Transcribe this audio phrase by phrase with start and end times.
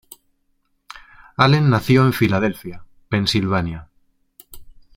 [1.37, 3.87] Allen nació en Filadelfia, Pensilvania.